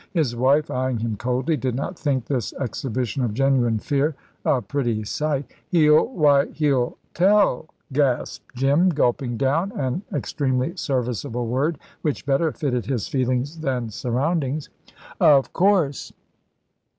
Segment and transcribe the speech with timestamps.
[0.13, 5.03] His wife, eyeing him coldly, did not think this exhibition of genuine fear a pretty
[5.03, 5.45] sight.
[5.69, 12.87] "He'll why, he'll tell," gasped Jim, gulping down an extremely serviceable word, which better fitted
[12.87, 14.69] his feelings than surroundings.
[15.19, 16.11] "Of course."